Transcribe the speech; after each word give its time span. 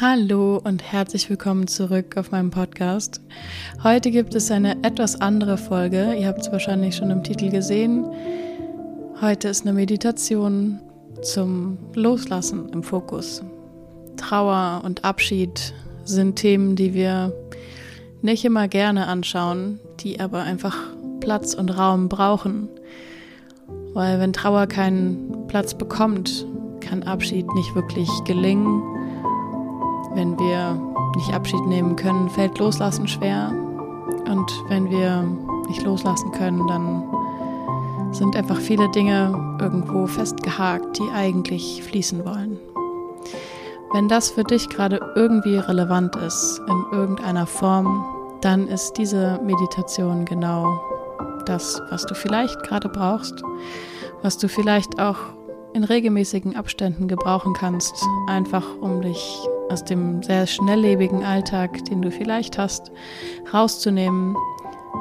Hallo 0.00 0.60
und 0.62 0.80
herzlich 0.92 1.28
willkommen 1.28 1.66
zurück 1.66 2.16
auf 2.16 2.30
meinem 2.30 2.50
Podcast. 2.50 3.20
Heute 3.82 4.12
gibt 4.12 4.32
es 4.36 4.48
eine 4.48 4.84
etwas 4.84 5.20
andere 5.20 5.58
Folge. 5.58 6.14
Ihr 6.14 6.28
habt 6.28 6.42
es 6.42 6.52
wahrscheinlich 6.52 6.94
schon 6.94 7.10
im 7.10 7.24
Titel 7.24 7.50
gesehen. 7.50 8.06
Heute 9.20 9.48
ist 9.48 9.62
eine 9.62 9.72
Meditation 9.72 10.78
zum 11.22 11.78
Loslassen 11.94 12.68
im 12.68 12.84
Fokus. 12.84 13.42
Trauer 14.16 14.82
und 14.84 15.04
Abschied 15.04 15.74
sind 16.04 16.36
Themen, 16.36 16.76
die 16.76 16.94
wir 16.94 17.32
nicht 18.22 18.44
immer 18.44 18.68
gerne 18.68 19.08
anschauen, 19.08 19.80
die 19.98 20.20
aber 20.20 20.44
einfach 20.44 20.76
Platz 21.18 21.54
und 21.54 21.70
Raum 21.70 22.08
brauchen. 22.08 22.68
Weil 23.94 24.20
wenn 24.20 24.32
Trauer 24.32 24.68
keinen 24.68 25.48
Platz 25.48 25.74
bekommt, 25.74 26.46
kann 26.78 27.02
Abschied 27.02 27.52
nicht 27.54 27.74
wirklich 27.74 28.08
gelingen 28.24 28.97
wenn 30.18 30.36
wir 30.36 30.74
nicht 31.14 31.32
Abschied 31.32 31.64
nehmen 31.66 31.94
können, 31.94 32.28
fällt 32.28 32.58
Loslassen 32.58 33.06
schwer. 33.06 33.52
Und 34.26 34.50
wenn 34.68 34.90
wir 34.90 35.22
nicht 35.68 35.82
loslassen 35.84 36.32
können, 36.32 36.66
dann 36.66 37.04
sind 38.12 38.34
einfach 38.34 38.56
viele 38.56 38.90
Dinge 38.90 39.58
irgendwo 39.60 40.08
festgehakt, 40.08 40.98
die 40.98 41.08
eigentlich 41.14 41.84
fließen 41.84 42.24
wollen. 42.24 42.58
Wenn 43.92 44.08
das 44.08 44.30
für 44.30 44.42
dich 44.42 44.68
gerade 44.68 44.98
irgendwie 45.14 45.56
relevant 45.56 46.16
ist, 46.16 46.60
in 46.66 46.84
irgendeiner 46.90 47.46
Form, 47.46 48.04
dann 48.40 48.66
ist 48.66 48.94
diese 48.94 49.38
Meditation 49.44 50.24
genau 50.24 50.80
das, 51.46 51.80
was 51.90 52.06
du 52.06 52.16
vielleicht 52.16 52.60
gerade 52.64 52.88
brauchst, 52.88 53.40
was 54.22 54.36
du 54.36 54.48
vielleicht 54.48 54.98
auch 54.98 55.18
in 55.74 55.84
regelmäßigen 55.84 56.56
Abständen 56.56 57.06
gebrauchen 57.06 57.52
kannst, 57.52 57.94
einfach 58.26 58.64
um 58.80 59.00
dich 59.00 59.48
aus 59.70 59.84
dem 59.84 60.22
sehr 60.22 60.46
schnelllebigen 60.46 61.24
Alltag, 61.24 61.84
den 61.86 62.02
du 62.02 62.10
vielleicht 62.10 62.58
hast, 62.58 62.90
rauszunehmen, 63.52 64.36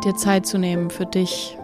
dir 0.04 0.16
Zeit 0.16 0.46
zu 0.46 0.58
nehmen 0.58 0.90
für 0.90 1.06
dich, 1.06 1.58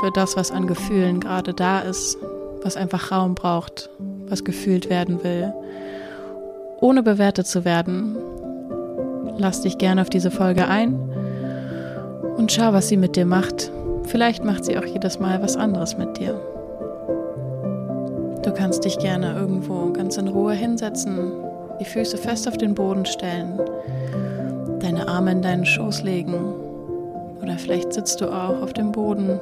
für 0.00 0.10
das, 0.12 0.36
was 0.36 0.50
an 0.50 0.66
Gefühlen 0.66 1.20
gerade 1.20 1.54
da 1.54 1.80
ist, 1.80 2.18
was 2.62 2.76
einfach 2.76 3.10
Raum 3.10 3.34
braucht, 3.34 3.90
was 4.28 4.44
gefühlt 4.44 4.90
werden 4.90 5.22
will, 5.24 5.52
ohne 6.80 7.02
bewertet 7.02 7.46
zu 7.46 7.64
werden. 7.64 8.16
Lass 9.38 9.62
dich 9.62 9.78
gerne 9.78 10.02
auf 10.02 10.10
diese 10.10 10.30
Folge 10.30 10.68
ein 10.68 10.94
und 12.36 12.52
schau, 12.52 12.72
was 12.72 12.88
sie 12.88 12.96
mit 12.96 13.16
dir 13.16 13.26
macht. 13.26 13.70
Vielleicht 14.04 14.44
macht 14.44 14.64
sie 14.64 14.78
auch 14.78 14.84
jedes 14.84 15.18
Mal 15.18 15.42
was 15.42 15.56
anderes 15.56 15.96
mit 15.96 16.18
dir. 16.18 16.40
Du 18.42 18.52
kannst 18.52 18.84
dich 18.84 18.98
gerne 18.98 19.34
irgendwo 19.34 19.92
ganz 19.92 20.16
in 20.16 20.28
Ruhe 20.28 20.54
hinsetzen, 20.54 21.30
die 21.80 21.84
Füße 21.86 22.18
fest 22.18 22.46
auf 22.46 22.58
den 22.58 22.74
Boden 22.74 23.06
stellen, 23.06 23.58
deine 24.80 25.08
Arme 25.08 25.32
in 25.32 25.42
deinen 25.42 25.64
Schoß 25.64 26.02
legen 26.02 26.34
oder 27.42 27.56
vielleicht 27.56 27.94
sitzt 27.94 28.20
du 28.20 28.26
auch 28.26 28.60
auf 28.60 28.74
dem 28.74 28.92
Boden, 28.92 29.40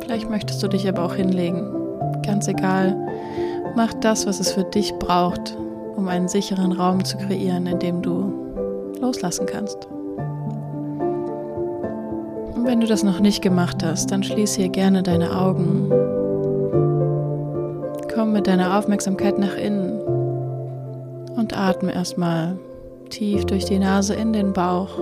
vielleicht 0.00 0.30
möchtest 0.30 0.62
du 0.62 0.68
dich 0.68 0.88
aber 0.88 1.04
auch 1.04 1.14
hinlegen. 1.14 1.70
Ganz 2.24 2.48
egal, 2.48 2.96
mach 3.76 3.92
das, 3.94 4.26
was 4.26 4.40
es 4.40 4.52
für 4.52 4.64
dich 4.64 4.94
braucht, 4.94 5.58
um 5.94 6.08
einen 6.08 6.26
sicheren 6.26 6.72
Raum 6.72 7.04
zu 7.04 7.18
kreieren, 7.18 7.66
in 7.66 7.78
dem 7.78 8.00
du 8.00 8.32
loslassen 9.00 9.44
kannst. 9.44 9.86
Und 12.54 12.64
wenn 12.64 12.80
du 12.80 12.86
das 12.86 13.02
noch 13.02 13.20
nicht 13.20 13.42
gemacht 13.42 13.84
hast, 13.84 14.10
dann 14.10 14.22
schließ 14.22 14.54
hier 14.54 14.70
gerne 14.70 15.02
deine 15.02 15.38
Augen. 15.38 15.90
Komm 18.14 18.32
mit 18.32 18.46
deiner 18.46 18.78
Aufmerksamkeit 18.78 19.38
nach 19.38 19.56
innen 19.56 20.03
atme 21.54 21.94
erstmal 21.94 22.58
tief 23.10 23.44
durch 23.44 23.64
die 23.64 23.78
Nase 23.78 24.14
in 24.14 24.32
den 24.32 24.52
Bauch. 24.52 24.98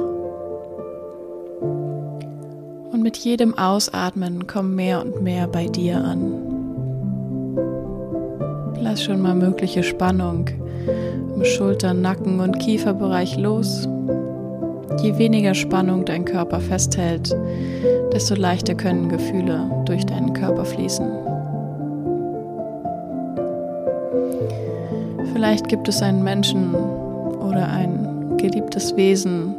Und 2.92 3.03
mit 3.03 3.17
jedem 3.17 3.56
Ausatmen 3.56 4.47
komm 4.47 4.75
mehr 4.75 5.00
und 5.00 5.23
mehr 5.23 5.46
bei 5.46 5.67
dir 5.67 5.96
an. 5.96 6.52
Lass 8.80 9.02
schon 9.02 9.23
mal 9.23 9.35
mögliche 9.35 9.83
Spannung 9.83 10.46
im 11.35 11.45
Schulter-, 11.45 11.95
Nacken- 11.95 12.40
und 12.40 12.58
Kieferbereich 12.58 13.39
los. 13.39 13.89
Je 15.02 15.17
weniger 15.19 15.55
Spannung 15.55 16.05
dein 16.05 16.24
Körper 16.24 16.61
festhält, 16.61 17.34
desto 18.13 18.34
leichter 18.34 18.74
können 18.74 19.08
Gefühle 19.08 19.70
durch 19.86 20.05
deinen 20.05 20.33
Körper 20.33 20.64
fließen. 20.64 21.11
Vielleicht 25.33 25.69
gibt 25.69 25.89
es 25.89 26.03
einen 26.03 26.23
Menschen 26.23 26.75
oder 26.75 27.67
ein 27.69 28.37
geliebtes 28.37 28.97
Wesen, 28.97 29.55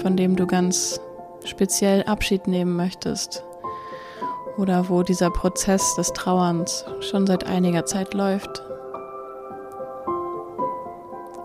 von 0.00 0.16
dem 0.16 0.36
du 0.36 0.46
ganz 0.46 1.00
speziell 1.44 2.04
Abschied 2.04 2.46
nehmen 2.46 2.76
möchtest 2.76 3.44
oder 4.56 4.88
wo 4.88 5.02
dieser 5.02 5.30
Prozess 5.30 5.96
des 5.96 6.12
Trauerns 6.12 6.84
schon 7.00 7.26
seit 7.26 7.44
einiger 7.44 7.84
Zeit 7.86 8.14
läuft. 8.14 8.62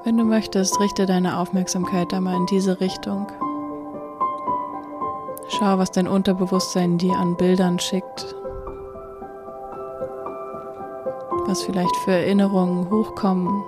Wenn 0.04 0.18
du 0.18 0.26
möchtest, 0.26 0.80
richte 0.80 1.08
deine 1.08 1.40
Aufmerksamkeit 1.40 2.14
einmal 2.14 2.36
in 2.36 2.46
diese 2.46 2.80
Richtung. 2.80 3.28
Schau, 5.50 5.80
was 5.80 5.90
dein 5.92 6.08
Unterbewusstsein 6.08 7.00
dir 7.00 7.16
an 7.16 7.36
Bildern 7.36 7.80
schickt 7.80 8.36
was 11.50 11.64
vielleicht 11.64 11.96
für 12.06 12.12
Erinnerungen 12.12 12.92
hochkommen. 12.92 13.64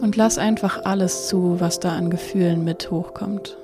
Und 0.00 0.16
lass 0.16 0.38
einfach 0.38 0.86
alles 0.86 1.28
zu, 1.28 1.60
was 1.60 1.80
da 1.80 1.90
an 1.90 2.08
Gefühlen 2.08 2.64
mit 2.64 2.90
hochkommt. 2.90 3.58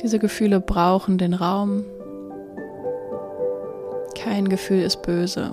Diese 0.00 0.20
Gefühle 0.20 0.60
brauchen 0.60 1.18
den 1.18 1.34
Raum. 1.34 1.84
Kein 4.14 4.48
Gefühl 4.48 4.82
ist 4.82 5.02
böse. 5.02 5.50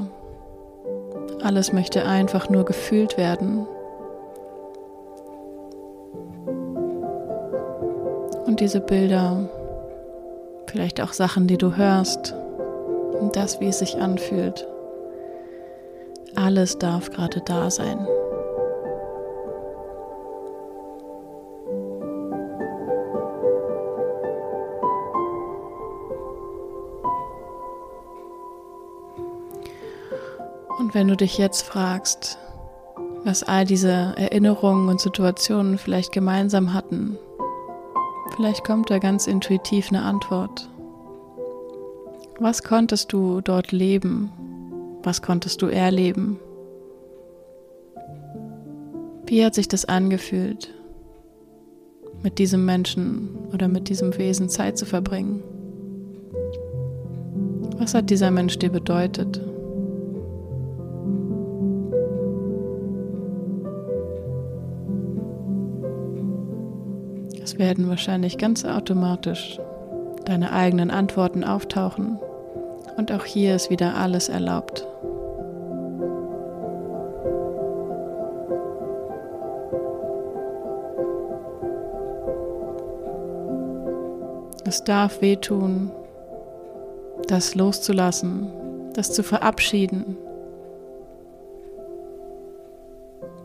Alles 1.41 1.74
möchte 1.74 2.06
einfach 2.06 2.50
nur 2.52 2.64
gefühlt 2.64 3.18
werden. 3.18 3.66
Diese 8.59 8.81
Bilder, 8.81 9.50
vielleicht 10.68 11.00
auch 11.00 11.14
Sachen, 11.14 11.47
die 11.47 11.58
du 11.58 11.78
hörst 11.78 12.34
und 13.22 13.38
das, 13.38 13.62
wie 13.62 13.68
es 13.68 13.80
sich 13.80 14.02
anfühlt, 14.02 14.68
alles 16.36 16.78
darf 16.78 17.09
gerade 17.09 17.40
da 17.40 17.72
sein. 17.72 18.06
Und 30.80 30.94
wenn 30.94 31.08
du 31.08 31.16
dich 31.16 31.38
jetzt 31.38 31.62
fragst, 31.62 32.38
was 33.24 33.44
all 33.44 33.64
diese 33.64 34.14
Erinnerungen 34.18 34.90
und 34.90 35.00
Situationen 35.00 35.78
vielleicht 35.78 36.12
gemeinsam 36.12 36.74
hatten, 36.74 37.18
Vielleicht 38.39 38.63
kommt 38.63 38.89
da 38.89 39.00
ganz 39.00 39.27
intuitiv 39.27 39.89
eine 39.89 40.01
Antwort. 40.03 40.69
Was 42.39 42.63
konntest 42.63 43.11
du 43.11 43.41
dort 43.41 43.73
leben? 43.73 44.31
Was 45.03 45.22
konntest 45.22 45.61
du 45.61 45.66
erleben? 45.66 46.39
Wie 49.25 49.44
hat 49.44 49.55
sich 49.55 49.67
das 49.67 49.83
angefühlt, 49.83 50.73
mit 52.23 52.39
diesem 52.39 52.63
Menschen 52.63 53.38
oder 53.51 53.67
mit 53.67 53.89
diesem 53.89 54.17
Wesen 54.17 54.47
Zeit 54.47 54.78
zu 54.78 54.85
verbringen? 54.85 55.44
Was 57.78 57.94
hat 57.94 58.09
dieser 58.09 58.31
Mensch 58.31 58.57
dir 58.57 58.69
bedeutet? 58.69 59.41
Werden 67.59 67.90
wahrscheinlich 67.90 68.38
ganz 68.38 68.66
automatisch 68.66 69.59
deine 70.26 70.52
eigenen 70.52 70.90
Antworten 70.90 71.44
auftauchen. 71.44 72.17
Und 72.97 73.11
auch 73.11 73.26
hier 73.26 73.56
ist 73.56 73.70
wieder 73.70 73.96
alles 73.96 74.29
erlaubt. 74.29 74.88
Es 84.66 84.84
darf 84.84 85.22
wehtun, 85.22 85.91
das 87.28 87.55
loszulassen, 87.55 88.47
das 88.94 89.14
zu 89.14 89.23
verabschieden, 89.23 90.16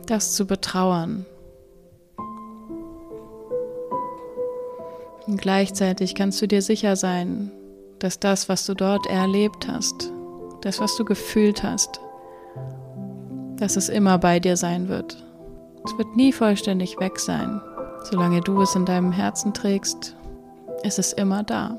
das 0.06 0.34
zu 0.34 0.46
betrauern. 0.46 1.24
Und 5.26 5.40
gleichzeitig 5.40 6.14
kannst 6.14 6.40
du 6.42 6.48
dir 6.48 6.62
sicher 6.62 6.96
sein, 6.96 7.50
dass 7.98 8.20
das, 8.20 8.48
was 8.48 8.66
du 8.66 8.74
dort 8.74 9.06
erlebt 9.06 9.66
hast, 9.68 10.12
das, 10.60 10.80
was 10.80 10.96
du 10.96 11.04
gefühlt 11.04 11.62
hast, 11.62 12.00
dass 13.56 13.76
es 13.76 13.88
immer 13.88 14.18
bei 14.18 14.40
dir 14.40 14.56
sein 14.56 14.88
wird. 14.88 15.16
Es 15.84 15.96
wird 15.96 16.16
nie 16.16 16.32
vollständig 16.32 16.98
weg 16.98 17.18
sein. 17.18 17.60
Solange 18.10 18.40
du 18.40 18.60
es 18.62 18.74
in 18.74 18.84
deinem 18.84 19.12
Herzen 19.12 19.54
trägst, 19.54 20.16
ist 20.82 20.98
es 20.98 21.12
immer 21.12 21.42
da. 21.42 21.78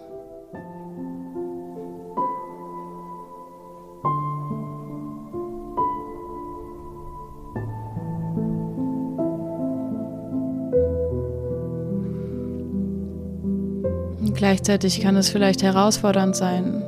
Gleichzeitig 14.45 15.01
kann 15.01 15.15
es 15.15 15.29
vielleicht 15.29 15.63
herausfordernd 15.63 16.35
sein, 16.35 16.83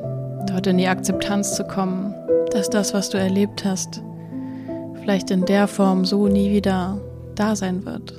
dort 0.47 0.67
in 0.67 0.77
die 0.77 0.87
Akzeptanz 0.87 1.55
zu 1.55 1.63
kommen, 1.63 2.13
dass 2.51 2.69
das, 2.69 2.93
was 2.93 3.09
du 3.09 3.17
erlebt 3.17 3.65
hast, 3.65 4.03
vielleicht 5.01 5.31
in 5.31 5.43
der 5.43 5.67
Form 5.67 6.05
so 6.05 6.27
nie 6.27 6.51
wieder 6.51 7.01
da 7.33 7.55
sein 7.55 7.83
wird. 7.83 8.13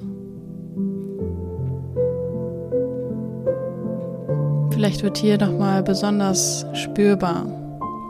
Vielleicht 4.73 5.05
wird 5.05 5.19
hier 5.19 5.39
nochmal 5.39 5.85
besonders 5.85 6.67
spürbar, 6.73 7.47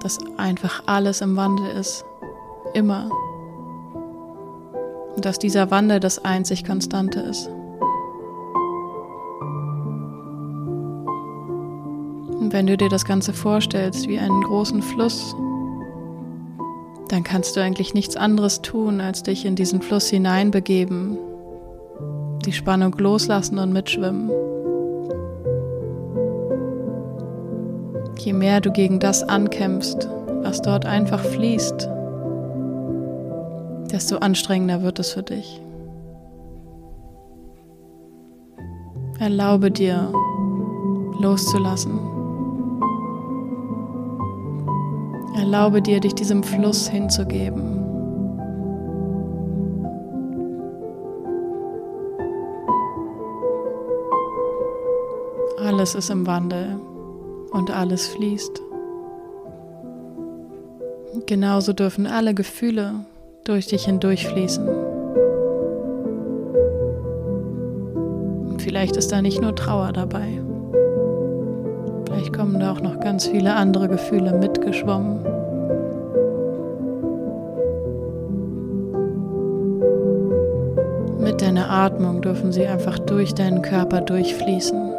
dass 0.02 0.16
einfach 0.38 0.82
alles 0.86 1.20
im 1.20 1.36
Wandel 1.36 1.66
ist. 1.78 2.06
Immer. 2.72 3.10
Und 5.14 5.26
dass 5.26 5.38
dieser 5.38 5.70
Wandel 5.70 6.00
das 6.00 6.24
einzig 6.24 6.64
Konstante 6.64 7.20
ist. 7.20 7.50
Wenn 12.52 12.66
du 12.66 12.76
dir 12.76 12.88
das 12.88 13.04
Ganze 13.04 13.32
vorstellst 13.32 14.08
wie 14.08 14.18
einen 14.18 14.42
großen 14.42 14.82
Fluss, 14.82 15.34
dann 17.08 17.24
kannst 17.24 17.56
du 17.56 17.60
eigentlich 17.60 17.94
nichts 17.94 18.16
anderes 18.16 18.62
tun, 18.62 19.00
als 19.00 19.22
dich 19.22 19.44
in 19.44 19.56
diesen 19.56 19.82
Fluss 19.82 20.08
hineinbegeben, 20.08 21.18
die 22.44 22.52
Spannung 22.52 22.94
loslassen 22.98 23.58
und 23.58 23.72
mitschwimmen. 23.72 24.30
Je 28.18 28.32
mehr 28.32 28.60
du 28.60 28.70
gegen 28.72 29.00
das 29.00 29.22
ankämpfst, 29.22 30.08
was 30.42 30.60
dort 30.60 30.84
einfach 30.84 31.20
fließt, 31.20 31.88
desto 33.90 34.16
anstrengender 34.18 34.82
wird 34.82 34.98
es 34.98 35.12
für 35.12 35.22
dich. 35.22 35.62
Erlaube 39.18 39.70
dir 39.70 40.12
loszulassen. 41.20 42.17
Erlaube 45.38 45.80
dir, 45.80 46.00
dich 46.00 46.16
diesem 46.16 46.42
Fluss 46.42 46.88
hinzugeben. 46.88 47.78
Alles 55.64 55.94
ist 55.94 56.10
im 56.10 56.26
Wandel 56.26 56.80
und 57.52 57.70
alles 57.70 58.08
fließt. 58.08 58.60
Genauso 61.26 61.72
dürfen 61.72 62.08
alle 62.08 62.34
Gefühle 62.34 62.94
durch 63.44 63.68
dich 63.68 63.84
hindurchfließen. 63.84 64.68
Und 68.48 68.60
vielleicht 68.60 68.96
ist 68.96 69.12
da 69.12 69.22
nicht 69.22 69.40
nur 69.40 69.54
Trauer 69.54 69.92
dabei. 69.92 70.40
Vielleicht 72.06 72.32
kommen 72.32 72.58
da 72.58 72.72
auch 72.72 72.80
noch 72.80 72.98
ganz 72.98 73.26
viele 73.26 73.54
andere 73.54 73.88
Gefühle 73.88 74.32
mitgeschwommen. 74.58 75.22
Mit 81.20 81.42
deiner 81.42 81.70
Atmung 81.70 82.22
dürfen 82.22 82.52
sie 82.52 82.66
einfach 82.66 82.98
durch 82.98 83.34
deinen 83.34 83.62
Körper 83.62 84.00
durchfließen. 84.00 84.92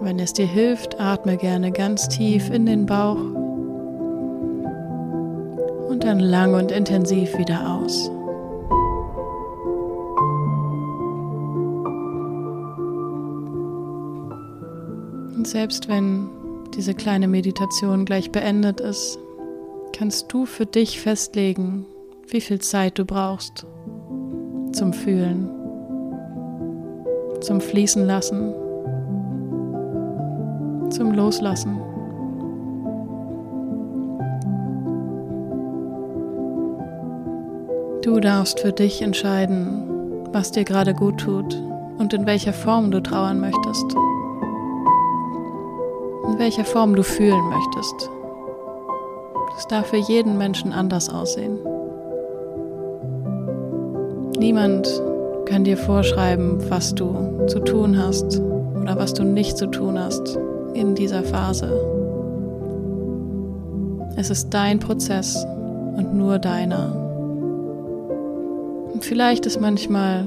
Wenn 0.00 0.18
es 0.20 0.32
dir 0.32 0.46
hilft, 0.46 1.00
atme 1.00 1.36
gerne 1.36 1.72
ganz 1.72 2.08
tief 2.08 2.50
in 2.50 2.66
den 2.66 2.86
Bauch 2.86 3.18
und 5.88 6.04
dann 6.04 6.20
lang 6.20 6.54
und 6.54 6.70
intensiv 6.70 7.36
wieder 7.38 7.78
aus. 7.82 8.10
Selbst 15.50 15.88
wenn 15.88 16.28
diese 16.74 16.94
kleine 16.94 17.28
Meditation 17.28 18.04
gleich 18.04 18.30
beendet 18.30 18.80
ist, 18.80 19.18
kannst 19.96 20.32
du 20.32 20.46
für 20.46 20.66
dich 20.66 21.00
festlegen, 21.00 21.86
wie 22.28 22.40
viel 22.40 22.60
Zeit 22.60 22.98
du 22.98 23.04
brauchst 23.04 23.66
zum 24.72 24.92
Fühlen, 24.92 25.48
zum 27.40 27.60
Fließen 27.60 28.04
lassen 28.04 28.54
zum 30.90 31.12
Loslassen. 31.12 31.78
Du 38.02 38.20
darfst 38.20 38.60
für 38.60 38.72
dich 38.72 39.02
entscheiden, 39.02 39.82
was 40.32 40.50
dir 40.50 40.64
gerade 40.64 40.94
gut 40.94 41.18
tut 41.18 41.60
und 41.98 42.14
in 42.14 42.26
welcher 42.26 42.52
Form 42.52 42.90
du 42.90 43.02
trauern 43.02 43.40
möchtest. 43.40 43.94
Welcher 46.38 46.64
Form 46.64 46.94
du 46.94 47.02
fühlen 47.02 47.48
möchtest. 47.48 48.10
Das 49.54 49.66
darf 49.66 49.88
für 49.88 49.96
jeden 49.96 50.38
Menschen 50.38 50.72
anders 50.72 51.10
aussehen. 51.10 51.58
Niemand 54.38 55.02
kann 55.46 55.64
dir 55.64 55.76
vorschreiben, 55.76 56.58
was 56.70 56.94
du 56.94 57.46
zu 57.48 57.58
tun 57.58 57.98
hast 57.98 58.40
oder 58.80 58.96
was 58.96 59.14
du 59.14 59.24
nicht 59.24 59.58
zu 59.58 59.66
tun 59.66 59.98
hast 59.98 60.38
in 60.74 60.94
dieser 60.94 61.24
Phase. 61.24 61.72
Es 64.16 64.30
ist 64.30 64.50
dein 64.50 64.78
Prozess 64.78 65.44
und 65.96 66.14
nur 66.14 66.38
deiner. 66.38 66.94
Und 68.92 69.04
vielleicht 69.04 69.44
ist 69.44 69.60
manchmal 69.60 70.26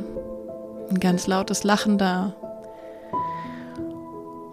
ein 0.89 0.99
ganz 0.99 1.27
lautes 1.27 1.63
Lachen 1.63 1.97
da. 1.97 2.33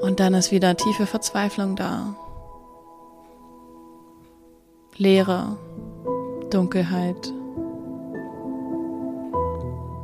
Und 0.08 0.20
dann 0.20 0.32
ist 0.32 0.50
wieder 0.52 0.75
tiefe 0.75 1.05
Verzweiflung 1.05 1.76
da. 1.76 2.14
Leere, 4.96 5.58
Dunkelheit. 6.48 7.31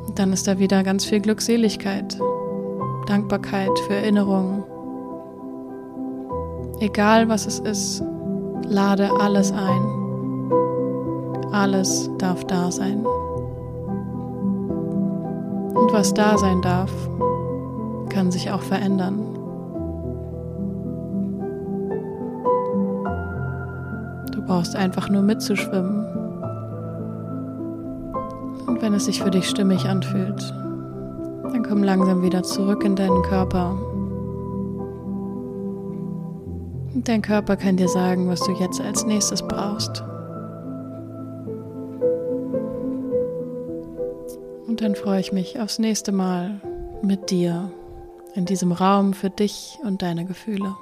Und 0.07 0.19
dann 0.19 0.35
ist 0.35 0.47
da 0.47 0.59
wieder 0.59 0.83
ganz 0.83 1.07
viel 1.07 1.21
Glückseligkeit, 1.21 2.19
Dankbarkeit 3.07 3.71
für 3.87 3.95
Erinnerungen. 3.95 4.63
Egal 6.81 7.31
was 7.31 7.47
es 7.47 7.61
ist, 7.61 8.03
lade 8.69 9.11
alles 9.11 9.53
ein. 9.53 10.51
Alles 11.51 12.11
darf 12.19 12.45
da 12.45 12.71
sein. 12.71 13.07
Und 15.75 15.95
was 15.95 16.13
da 16.13 16.37
sein 16.37 16.61
darf, 16.61 16.93
kann 18.11 18.31
sich 18.31 18.51
auch 18.51 18.61
verändern. 18.61 19.24
Brauchst 24.55 24.77
einfach 24.77 25.09
nur 25.09 25.23
mitzuschwimmen. 25.23 26.07
Und 28.69 28.81
wenn 28.81 28.95
es 28.95 29.07
sich 29.07 29.21
für 29.21 29.33
dich 29.33 29.49
stimmig 29.49 29.87
anfühlt, 29.87 30.55
dann 31.43 31.65
komm 31.69 31.83
langsam 31.83 32.23
wieder 32.23 32.45
zurück 32.45 32.85
in 32.85 32.95
deinen 32.95 33.21
Körper 33.23 33.77
Und 36.95 37.09
dein 37.09 37.21
Körper 37.21 37.57
kann 37.57 37.77
dir 37.77 37.89
sagen, 37.89 38.29
was 38.29 38.39
du 38.43 38.53
jetzt 38.53 38.81
als 38.81 39.05
nächstes 39.05 39.43
brauchst. 39.43 40.05
Und 44.69 44.81
dann 44.81 44.95
freue 44.95 45.19
ich 45.19 45.33
mich 45.33 45.59
aufs 45.59 45.81
nächste 45.81 46.13
Mal 46.13 46.61
mit 47.03 47.33
dir 47.33 47.73
in 48.37 48.45
diesem 48.45 48.71
Raum 48.71 49.15
für 49.15 49.31
dich 49.31 49.79
und 49.83 50.03
deine 50.03 50.25
Gefühle. 50.25 50.77